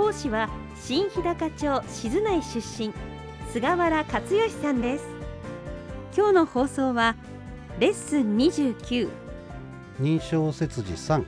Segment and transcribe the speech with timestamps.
[0.00, 0.48] 講師は
[0.82, 2.90] 新日高町静内出身
[3.52, 5.04] 菅原克義さんです。
[6.16, 7.16] 今日の放送は
[7.78, 9.10] レッスン29
[10.00, 11.22] 認証切字3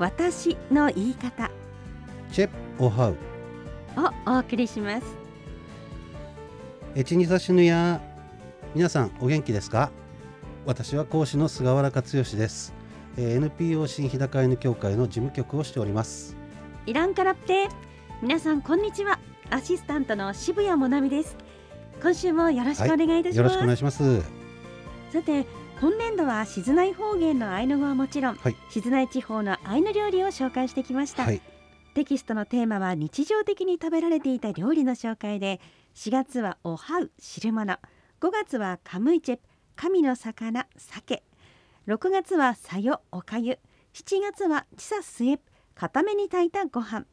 [0.00, 1.52] 私の言い方。
[2.32, 3.16] チェプオハウ
[3.96, 5.06] をお送りします。
[6.96, 8.00] エチニサシヌヤ
[8.74, 9.92] 皆さんお元気ですか？
[10.66, 12.74] 私は講師の菅原克義です。
[13.16, 16.34] えー NPO 新日高犬協会の事務局をしております
[16.84, 17.68] イランカラプテ
[18.22, 19.20] 皆さんこんにちは。
[19.50, 21.36] アシスタントの渋谷もなみです。
[22.02, 24.20] 今週もよろしくお願いいたします、よろしくお願いします。
[25.12, 25.46] さて
[25.80, 28.56] 今年度は静内方言のアイヌ語はもちろん、はい。
[28.68, 31.40] 静内地方のアイヌ料理を紹介してきました、はい。
[31.94, 35.60] テキストのテーマは日常的に食べられていた料理の紹介で
[35.94, 37.78] 4月はおはう汁物
[38.20, 39.42] 5月はカムイチェプ
[39.76, 41.22] 神の魚鮭
[41.86, 43.60] 6月はさよおかゆ
[43.94, 47.06] 7月はチサスエプ固めに炊いたご飯。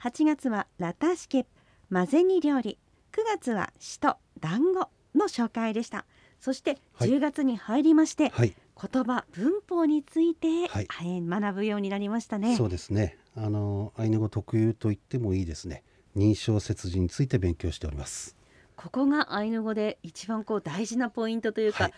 [0.00, 1.50] 8月はラタシケプ
[1.92, 2.78] 混ぜ煮料理。
[3.12, 6.04] 9月はしと団子の紹介でした。
[6.40, 7.10] そしてはい。
[7.10, 10.86] 10月に入りまして、はい、言葉文法について、はい。
[10.88, 12.56] はい学ぶようになりましたね。
[12.56, 13.18] そうですね。
[13.36, 15.82] あのアイヌ語特有と言ってもいいですね。
[16.16, 18.36] 認証切字について勉強しております。
[18.76, 21.94] ここがアイヌ語で一番こう大事なポイントというか、はい。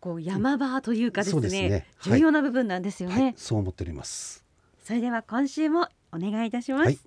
[0.00, 1.70] こう山場というかですね,、そうですね。
[1.70, 1.84] はい。
[2.02, 3.34] 重要な部分なんですよね、はい。
[3.36, 4.43] そう思っております
[4.84, 6.98] それでは今週もお願いいたします、はい。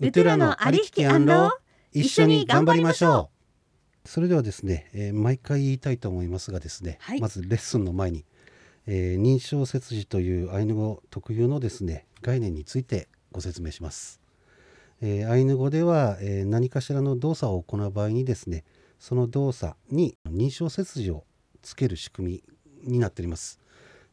[0.00, 1.02] ウトゥラのありひき
[1.92, 3.28] 一緒に頑張りましょ
[4.04, 4.08] う。
[4.08, 7.20] それではですね、えー毎回言いたいと思いますがですね、はい。
[7.20, 8.24] まずレッスンの前に、
[8.86, 14.22] えー認証切字というアイヌ語特有のですね概念についてご説明します、
[15.02, 18.64] えーアイヌ語では、えー何かしらの動作を行う場合にですね
[18.98, 21.24] その動作に認証切字を
[21.60, 22.42] つける仕組
[22.82, 23.60] みになっております。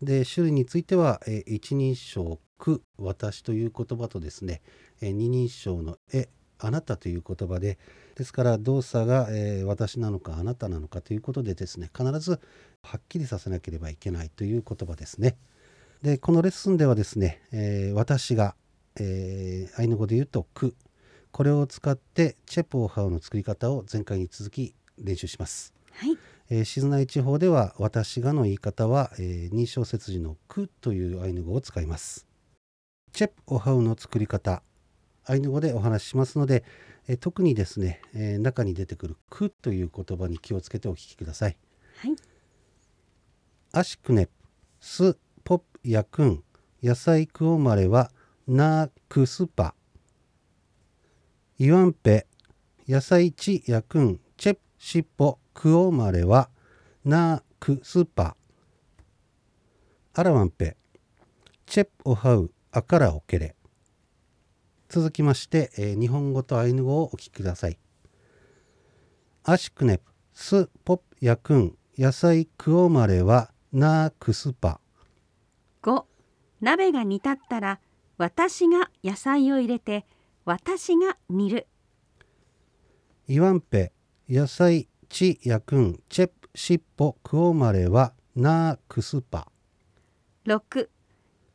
[0.02, 4.62] で種類については、えー一人称「く」「私」という言葉とですね、
[5.02, 6.30] えー二人称の「え」
[6.60, 7.80] 「あなた」という言葉で
[8.16, 12.40] ですから動作が、えー私なのかあなたなのかということでですね必ず
[12.84, 15.38] はっきりさせなければいけないという言葉ですね。
[16.04, 18.56] でこのレッスンではですね、えー私が、
[19.00, 20.76] えーアイヌ語で言うと「く」
[21.32, 25.74] これを使ってチェプオハウの作り方を前回に続き練習します。
[25.92, 26.18] はい
[26.50, 32.31] えー静内地方では私がの言い方は、えー認証切字の「く」というアイヌ語を使います。
[33.12, 34.64] チェプオハウの作り方。
[35.26, 36.64] アイヌ語でお話ししますので、
[37.08, 41.58] えー特にですね、えー中に出てくる「く」という言葉に気をつけてお聞きください。
[41.98, 42.16] はい。
[43.74, 44.32] アシクネプ
[44.80, 46.44] スポプヤクン
[46.82, 48.12] 野菜クオマレ ワ
[48.48, 49.76] ナークスパ。
[51.58, 52.28] イワンペ
[52.88, 56.50] 野菜チヤクンチェプシッポクオマレ ワ
[57.06, 58.36] ナークスパ。
[60.14, 60.76] アラワンペ
[61.66, 63.54] チェプオハウ クカラオケレ
[64.88, 67.78] 続きまして、えー日本語とアイヌ語をお聞きください。
[69.44, 74.80] アシクネプスポプヤクン野菜クオマレはナークスパ
[75.82, 76.06] 5
[76.62, 77.82] 鍋が煮立ったら
[78.18, 80.06] 私が野菜を入れて
[80.46, 81.68] 私が煮る。
[83.28, 83.92] イワンペ
[84.30, 89.52] 野菜チヤクンチェプシッポクオマレはナークスパ
[90.46, 90.88] 6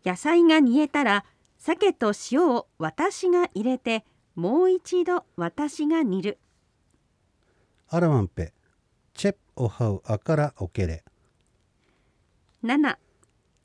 [0.07, 1.25] 野菜が煮えたら
[1.59, 4.05] 鮭と塩を私が入れて
[4.37, 6.39] もう一度私が煮る。
[7.89, 8.53] アラワンペ
[9.15, 11.03] チェプオハウアカラオケレ
[12.63, 12.97] 7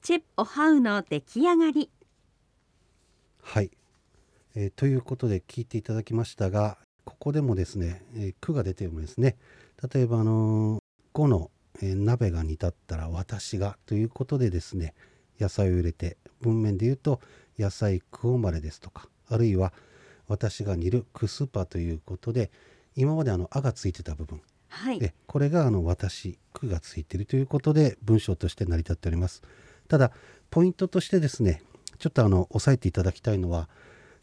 [0.01, 1.91] チェプオハウの出来上がり。
[3.43, 3.69] はい、
[4.55, 9.37] えーということで聞いていただきましたがここでもですね「えー句が出てるんですね。
[9.93, 10.81] 例えばあのー
[11.13, 11.51] 5の、
[11.83, 14.95] えー鍋が煮立ったら私が」ということでですね
[15.41, 17.19] 野菜を入れて文面で言うと
[17.57, 19.73] 「野菜クオマレ」ですとかあるいは
[20.27, 22.51] 「私が煮るクスパ」ということで
[22.95, 24.41] 今まであの「あ」がついてた部分。
[24.69, 24.99] はい。
[24.99, 29.41] でこれがあの私句がついているということで文章として成り立っております。
[29.87, 30.11] ただ
[30.49, 31.61] ポイントとしてですね
[31.99, 33.69] ちょっとあの押さえていただきたいのは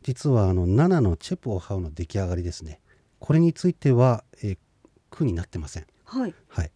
[0.02, 2.80] 実はあの7のチェプオハウの出来上がりですね。
[3.18, 4.58] これについては、えー
[5.10, 5.86] 句になってません。
[6.04, 6.34] はい。
[6.48, 6.70] はい、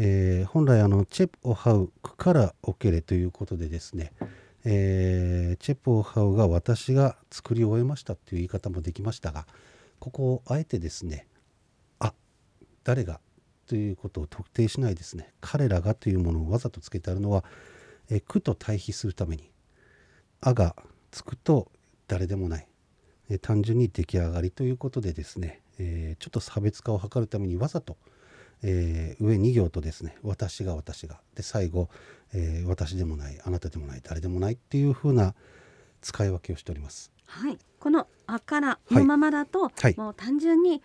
[0.00, 4.12] えー本来あのチェプオハウ句からオケレということでですね
[4.64, 9.46] えーチェポーハウが私が作り終えましたっていう言い方もできましたが
[9.98, 11.26] ここをあえてですね
[11.98, 12.14] あ
[12.84, 13.20] 誰が
[13.66, 15.34] ということを特定しないですね。
[15.42, 17.44] 彼らがというものをわざとつけてあるのは、
[18.08, 19.50] えー苦と対比するために
[20.40, 20.74] 「あ」が
[21.10, 21.70] つくと
[22.06, 22.68] 誰でもない、
[23.28, 27.98] えー単純に出来上がりということでですね、えーちょっと差別化を図るためにわざと、
[28.62, 31.88] えー上2行とですね「私が私が」で最後、
[32.32, 35.34] えー私でもないあなたでもない誰でもないっていう風な
[36.00, 37.12] 使い分けをしております。
[37.24, 39.94] はい、この「あ」からのままだと、はい。
[39.96, 40.82] もう単純に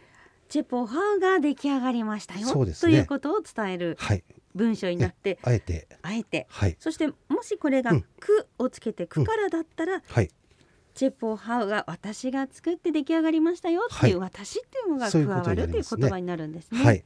[0.49, 2.73] チェポハウが出来上がりましたよ、ね。
[2.73, 4.23] ということを伝えるはい、
[4.53, 5.87] 文章になってあえて。
[6.01, 6.47] あえて。
[6.49, 6.75] はい。
[6.79, 10.29] そしてもしこれがうん「く」をつけて「く」からだったら、はい
[10.93, 16.83] チェポハウが私が作って出来上がりましたよっていう、は私っていうのが加わるという言葉になるんですね。
[16.83, 17.03] はい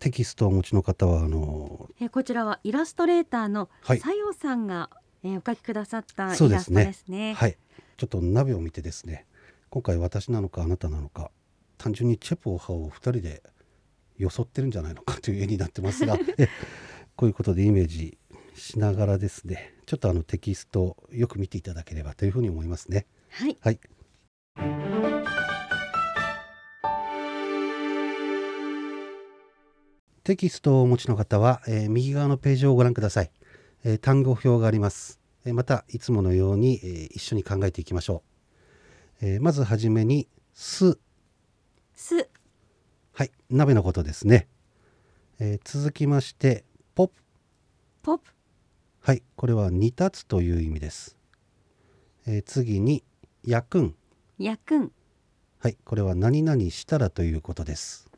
[0.00, 3.98] テキストをお持ちの方はあのえこちらはイラストレーターのはい。
[3.98, 4.90] さよさんが、
[5.22, 6.84] えーお書きくださったイそうですね。
[6.84, 7.34] ラストですね。
[7.34, 7.56] はい。
[7.96, 9.26] ちょっと鍋を見てですね。
[9.70, 11.30] 今回私なのかあなたなのか
[11.78, 13.42] 単純にチェポーハを2人で
[14.16, 16.48] よそってるんじゃないのか という絵になってますが え
[17.16, 18.18] こういうことでイメージ
[18.54, 23.06] しながらですねちょっとあのテキストをよく見ていただければというふうに思いますね。
[23.30, 25.15] はい、はい
[30.26, 33.30] テキストをお持ちの方は、えー右側のページをご覧ください、
[33.84, 38.24] えー単語表があります、えーまたいつものように、えー一緒に考えていきましょ
[39.22, 40.98] う、えーまずはじめに「す。
[41.94, 42.28] す」
[43.14, 44.48] はい鍋のことですね、
[45.38, 46.64] えー続きまして
[46.96, 47.06] 「ポッ。
[47.06, 47.12] プ
[48.02, 48.18] ポッ。
[48.18, 48.32] プ
[49.02, 51.16] はいこれは煮立つという意味です、
[52.26, 53.04] えー次に
[53.46, 53.94] 「焼くん」
[54.38, 54.90] やくん。
[55.60, 58.10] はい、これは何々したらということです。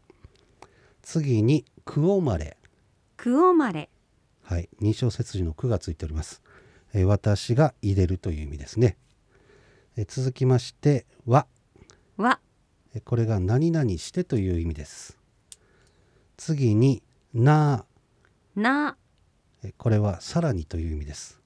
[1.10, 2.58] 次に、くおまれ。
[3.16, 3.88] くおまれ
[4.42, 6.42] はい、認証切字のくがついております。
[6.92, 8.98] えー私が入れるという意味ですね。
[9.96, 11.46] えー続きまして、は。
[12.18, 12.40] は
[12.94, 15.16] えーこれが何々してという意味です。
[16.36, 17.02] 次に、
[17.32, 17.86] な。
[18.54, 18.98] な
[19.62, 21.40] えーこれはさらにという意味です。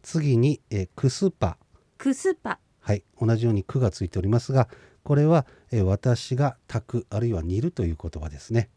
[0.00, 1.58] 次に、えーくすぱ。
[1.98, 4.68] くすぱはい、同じように「く」がついておりますが
[5.04, 8.70] これは、えー私が炊くあるいは煮るという言葉ですね。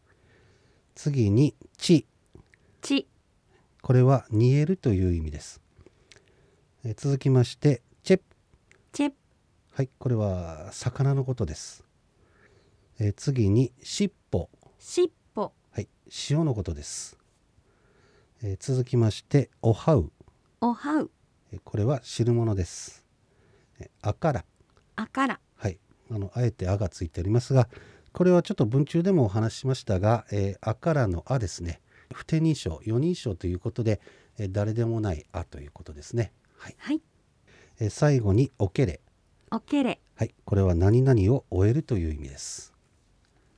[0.94, 2.06] 次に「ち。
[2.82, 3.08] ち」
[3.82, 5.60] これは煮えるという意味です、
[6.84, 8.24] えー続きまして「チェップ。
[8.92, 9.12] チェ」
[9.72, 11.82] はいこれは魚のことです、
[12.98, 15.88] えー次に「しっぽしっぽ」はい
[16.30, 17.16] 塩のことです、
[18.42, 20.12] えー続きまして「おはう。
[20.60, 21.10] おはう」
[21.52, 23.06] えーこれは汁物です、
[23.78, 24.44] えーあから。
[24.96, 25.34] あから。
[25.34, 25.47] はい、
[26.10, 27.68] あのあえて「あ」がついておりますが
[28.12, 31.80] これはちょっと文中でもお話ししましたが「えーあ」からの「あ」ですね。
[32.12, 34.00] 不定認証4人称ということで、
[34.38, 36.76] えー誰でもない「あ」ということですね、はい。
[36.78, 37.02] はい。
[37.80, 39.00] えー最後に「おけれ。
[39.50, 42.72] おけれ」はい、これは何々を終えるという意味です。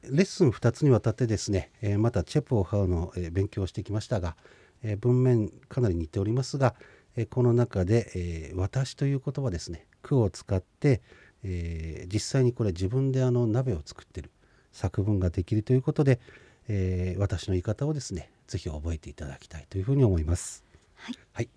[0.02, 4.36] レッスン2つにわたってですね、えーまたチェプをハウの、えー勉強をしてきましたが、
[4.82, 6.74] えー文面かなり似ておりますが、
[7.14, 11.02] えーこの中で、えー私という言葉ですね「句を使って、
[11.44, 14.30] えー実際にこれ自分であの鍋を作ってる
[14.72, 16.20] 作文ができるということで、
[16.68, 20.64] えー私の言い方をですねぜひ覚えていただきたいというふうに思います。
[20.94, 21.48] はい、はい。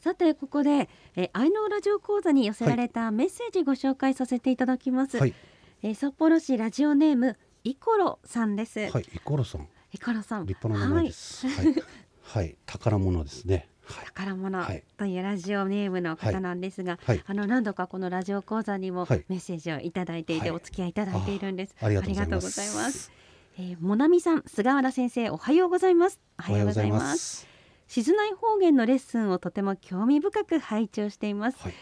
[0.00, 5.34] さてここで、えー、愛のラジオ講座に寄せられたメッセージご紹介させていただきます、はい、
[5.82, 9.68] えー札幌市ラジオネームイコロさんです、はい、イコロさん。
[9.92, 10.46] イコロさん。
[10.46, 11.46] 立派な名前です。
[11.46, 11.74] はい、
[12.22, 13.68] はい、宝物ですね。
[13.90, 21.74] はい、宝物はいというラジオネームの方なんですが、はい、あの何度かこのラジオ講座にもはいメッセージをいただいていて、はいお付き合いいただいているんです。
[21.80, 23.12] ありがとうございます。
[23.58, 26.18] えー、もなみさん、菅原先生、おはようございます。
[26.38, 27.46] おおはようございます。
[27.88, 31.58] 静内方言のレッスンをとても興味深く拝聴しています。
[31.60, 31.74] はい、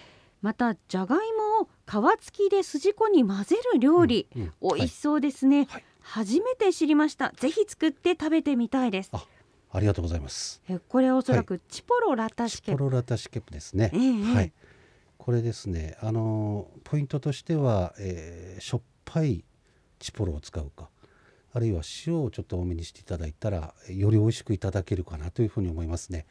[0.42, 7.32] またじゃがいもを皮付きで筋子に混ぜる料理、うんうん美味しそうですね、はい初めて知りました。
[7.36, 9.10] ぜひ作って食べてみたいです。
[9.70, 10.62] あありがとうございます。
[10.68, 13.90] えこれはおそらくチポロラタシケチポロラタシケプですね。
[13.92, 14.52] ええはい。
[15.18, 15.96] これですね。
[16.00, 19.44] あのポイントとしては、えーしょっぱい
[19.98, 20.88] チポロを使うか、
[21.52, 26.26] あるいは塩をちょっと多めにしていただいたらより美味しくいただけるかなというふうに思いますね。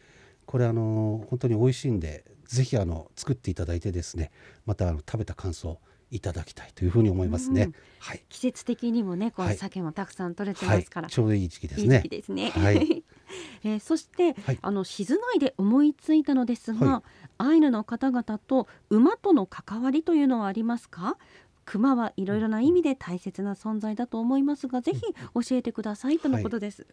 [0.46, 4.32] これあの本当に美味しいんで、ぜひあの作っていただいてですね、
[4.66, 5.80] またあの食べた感想
[6.10, 7.64] いただきたいというふうに思いますね。
[7.64, 8.24] うんはい。
[8.30, 12.10] 季節的にもねこう、はい鮭もたくさん取れてはいますから、、ちょうどいい時期ですねいい時期。
[12.10, 12.50] ですね。
[12.52, 13.04] はい
[13.64, 14.60] えーそして、はい。
[14.62, 17.04] あの静内で思いついたのですが、は
[17.38, 21.18] アイヌの方々と馬との関わりというのはありますか？
[21.66, 26.88] 熊はいろいろな意味で大切な存在だと思いますが、ぜひ教えてくださいとのことです。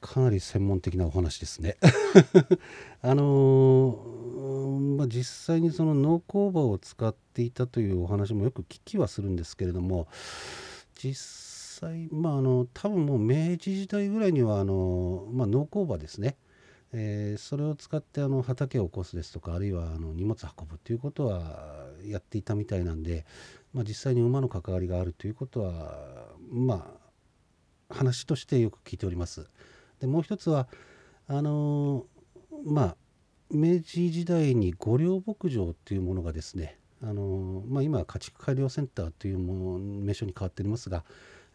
[0.00, 1.76] かなり専門的なお話ですね。
[3.00, 10.08] あのー、まあ、実際にその農工場を使っていたというお話もよく聞きはするんですけれども
[10.94, 11.14] 実
[11.84, 16.36] 際まああの多分もう明治時代ぐらいにはあの、まあ、農工場ですね、
[16.92, 23.24] えー、それを使ってあの畑を起こすですとかあるいはあの荷物運ぶということはやっていたみたいなんで、
[23.72, 26.94] まあ、実際に馬の関わりがあるということはま
[27.90, 29.48] あ話としてよく聞いております。
[30.00, 30.68] でもう一つは
[31.28, 32.06] あの
[32.64, 32.96] まあ
[33.50, 41.04] 明治時代に御陵牧場っていうものがですねあの、まあ、今は家畜改良センターというも名称に変わっておりますが、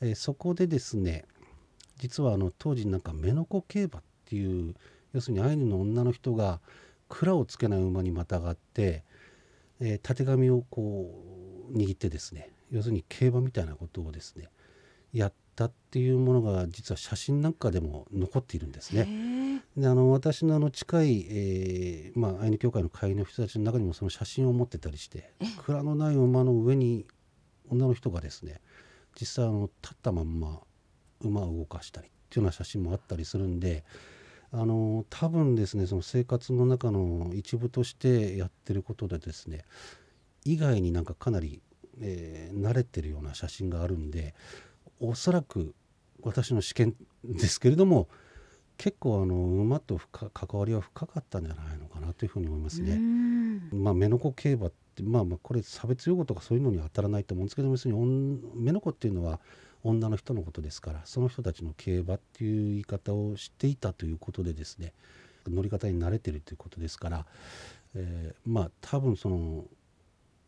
[0.01, 1.25] えー、そこでですね
[1.97, 4.75] 実はあの当時なんか目の子競馬っていう
[5.13, 6.59] 要するにアイヌの女の人が
[7.09, 9.03] 蔵をつけない馬にまたがって、
[9.79, 11.11] えー、たてがみをこ
[11.73, 14.49] う握ってですね要するに競馬みたいなことをですね
[15.11, 19.63] やったっていうものが実は写真なんかでも残っているんですね。
[19.75, 25.31] であの私のあの近い、えーまあ、アイヌ協会の会員の人たちの中にもその写真を持ってたりして
[25.65, 27.05] 蔵のない馬の上に
[27.69, 28.61] 女の人がですね
[29.19, 30.59] 実際あの立ったまんま
[31.21, 33.83] 馬を動かしたりっていうような写真もあったりするんで
[34.51, 39.65] あの多分ですねその生活の中の一部としてやってることでですね
[40.45, 41.61] 以外になんかかなり、
[42.01, 44.33] えー、慣れてるような写真があるんで
[44.99, 45.75] おそらく
[46.21, 48.07] 私の試験ですけれども
[48.77, 52.97] 結構あの馬と関わりは深かったんじゃないのかなというふうに思いますね。
[53.73, 54.71] まあ、目の子競馬っ
[55.03, 59.39] てまあまあこれ差別用語とかそういうのに当たらないと思うんですけど別に目の子っていうのは
[59.83, 64.93] 女の人のことですからその人たちの競馬っていう言い方を知っていたということでですね
[65.47, 67.25] 乗り方に慣れてるということですから、
[67.95, 69.63] えー、まあ多分その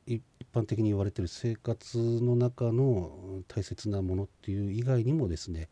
[0.06, 0.22] 一
[0.54, 5.70] 般的に言われてる生活の中の大切なものっていう以外にもですね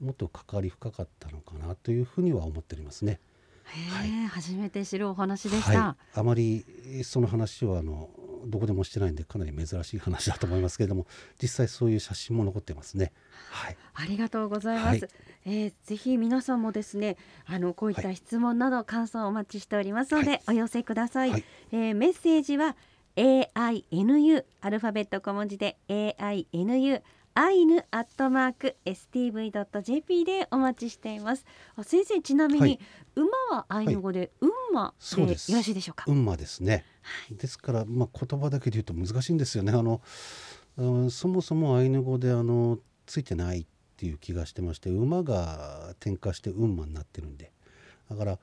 [0.00, 3.18] もっと関わり深かったのかなというふうには思っておりますね。
[3.66, 6.64] はい、初めて知るお話でした、はい、あまり
[7.02, 8.08] その話はあの
[8.46, 11.06] どこでもしてないんでかなり珍しい話だと思いますけれども
[11.42, 13.12] 実際そういう写真も残ってますね。
[13.50, 15.04] はい、ありがとうございます。
[15.04, 15.10] はい、
[15.46, 21.30] えー、ぜひ皆さんもですねあのこういった質問など感想をお待ちしておりますので、お寄せください。
[21.30, 22.76] はい、えー、メッセージは
[23.16, 27.02] AINU アルファベット小文字で AINU
[27.38, 31.44] アイヌアットマーク stv.jp でお待ちしています。
[31.82, 32.80] 先生ちなみに、はい、
[33.14, 36.04] 馬はアイヌ語で、はい、馬でよろしいでしょうか？
[36.06, 39.72] 馬ですね、はい、ですからまあ言葉だけで言うと難しいんですよね。
[39.72, 40.00] あの、
[40.78, 43.66] うん、そもそもアイヌ語であのついてないっ
[43.98, 47.52] ていう気がしてまして馬が転化して馬になってるんで。
[48.08, 48.38] だから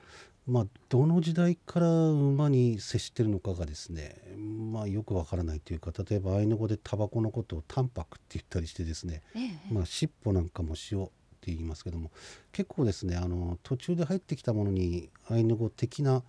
[0.45, 11.05] まあ、どの時代から馬に接してるのかがですね、まあ、よくわからないというか例えばアイヌ語でタバコのことをタンパクって言ったりしてですね、ええ、まあ、尻尾なんかも塩っ
[11.39, 12.11] て言いますけども
[12.51, 16.23] 結構ですねあの途中で入ってきたものにアイヌ語的な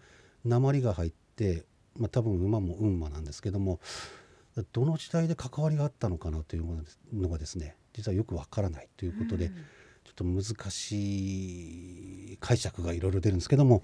[0.45, 1.65] 鉛が入って、
[1.97, 3.81] まあ、多分馬も馬なんですけども
[4.73, 6.65] どの時代で関わりがあったのかなという
[7.13, 9.61] のがですね実はよくわからないということで、うん、ちょ
[10.13, 13.83] っと難しい解釈がいろいろ出るんですけども。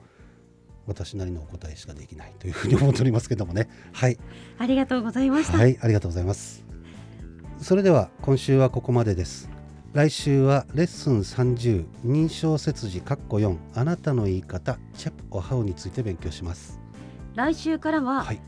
[0.87, 3.69] 私なりのお答えしかできないというふうに思っておりますけどもね。
[3.93, 4.19] はい。
[4.59, 5.59] ありがとうございました。
[5.59, 6.65] はい、ありがとうございます。
[7.61, 9.51] それでは今週はここまでです。
[9.93, 16.81] 来週はレッスン30認証切字括弧4あなたの言い方チェプオハウについて勉強します。
[17.35, 18.41] 来週からは、はい、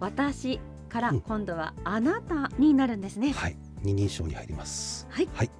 [0.00, 3.28] 私から今度はあなたになるんですね。
[3.28, 5.06] うん、はい、二人称に入ります。
[5.10, 5.28] はい。
[5.32, 5.50] はい、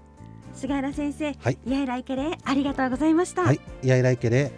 [0.54, 3.42] 菅原先生、はい、やいらいけれありがとうございました。
[3.42, 4.50] はい、やいらいけれ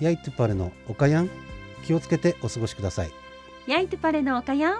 [0.00, 1.30] ヤイトゥパレのおかやん
[1.84, 3.10] 気をつけてお過ごしください。
[3.66, 4.78] ヤイトゥパレのおかやん。